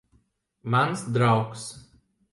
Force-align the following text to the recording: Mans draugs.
Mans 0.73 0.99
draugs. 1.13 1.63